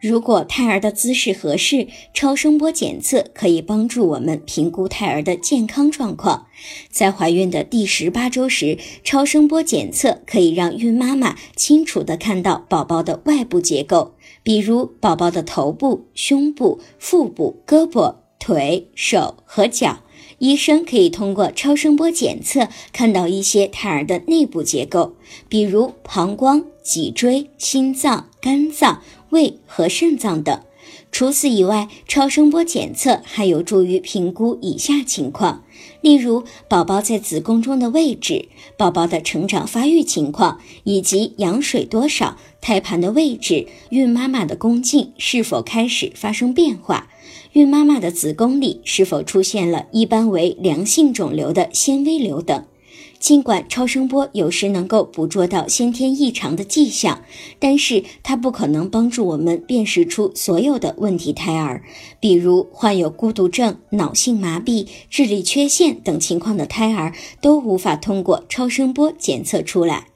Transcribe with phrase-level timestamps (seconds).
[0.00, 6.46] 如果胎儿的姿势合适，超声波检测可以帮助我们评估胎儿的健康状况。
[6.90, 20.00] 在怀孕的第十八周时，超声波检测可以让孕妈妈清楚地看到宝宝的外部结构，比如宝宝的头部、胸部、腹部、胳膊、腿、手和脚。
[20.38, 25.14] 医生可以通过超声波检测看到一些胎儿的内部结构，
[25.50, 29.02] 比如膀胱、脊椎、心脏、肝脏。
[29.30, 30.60] 胃和肾脏等。
[31.12, 35.64] 除此以外，超声波检测还有助于评估以下情况：
[36.00, 47.08] 例如，宝宝在子宫中的位置、宝宝的成长发育情况，以及羊水多少、胎盘的位置、孕妈妈的宫颈是否开始发生变化、
[47.52, 52.64] 孕妈妈的子宫里是否出现了一般为良性肿瘤的纤维瘤等。
[53.18, 57.22] 尽管超声波有时能够捕捉到先天异常的迹象，
[57.58, 61.82] 但是它不可能帮助我们辨识出所有的问题胎儿。
[62.18, 70.09] 比如患有孤独症、脑性麻痹、智力缺陷等情况的胎儿，都无法通过超声波检测出来。